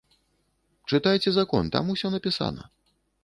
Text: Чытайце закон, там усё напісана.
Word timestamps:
Чытайце 0.91 1.29
закон, 1.37 1.69
там 1.77 1.93
усё 1.97 2.07
напісана. 2.17 2.63